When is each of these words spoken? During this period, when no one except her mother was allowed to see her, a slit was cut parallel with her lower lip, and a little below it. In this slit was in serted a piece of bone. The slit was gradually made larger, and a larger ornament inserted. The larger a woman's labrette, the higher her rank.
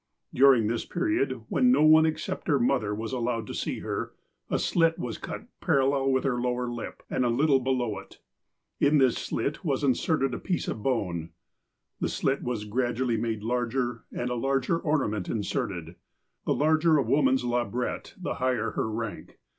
During 0.33 0.65
this 0.65 0.83
period, 0.83 1.43
when 1.47 1.71
no 1.71 1.83
one 1.83 2.07
except 2.07 2.47
her 2.47 2.59
mother 2.59 2.95
was 2.95 3.13
allowed 3.13 3.45
to 3.45 3.53
see 3.53 3.81
her, 3.81 4.13
a 4.49 4.57
slit 4.57 4.97
was 4.97 5.19
cut 5.19 5.45
parallel 5.59 6.11
with 6.11 6.23
her 6.23 6.41
lower 6.41 6.67
lip, 6.67 7.03
and 7.07 7.23
a 7.23 7.29
little 7.29 7.59
below 7.59 7.99
it. 7.99 8.17
In 8.79 8.97
this 8.97 9.13
slit 9.19 9.63
was 9.63 9.83
in 9.83 9.91
serted 9.93 10.33
a 10.33 10.39
piece 10.39 10.67
of 10.67 10.81
bone. 10.81 11.33
The 11.99 12.09
slit 12.09 12.41
was 12.41 12.65
gradually 12.65 13.17
made 13.17 13.43
larger, 13.43 14.05
and 14.11 14.31
a 14.31 14.33
larger 14.33 14.79
ornament 14.79 15.29
inserted. 15.29 15.93
The 16.47 16.55
larger 16.55 16.97
a 16.97 17.03
woman's 17.03 17.43
labrette, 17.43 18.15
the 18.19 18.33
higher 18.41 18.71
her 18.71 18.89
rank. 18.89 19.37